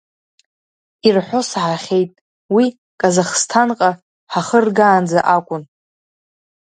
[1.07, 2.11] Ирҳәо саҳахьеит,
[2.55, 2.65] уи
[2.99, 3.89] Казахсҭанҟа
[4.31, 5.63] ҳахыргаанӡа акәын.